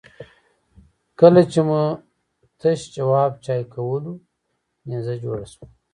[1.19, 1.81] کله چې مو
[2.59, 4.13] تش جواب چای کولو
[4.87, 5.65] نيزه جوړه شوه.